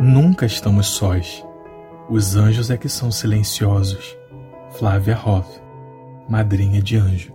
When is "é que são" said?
2.70-3.12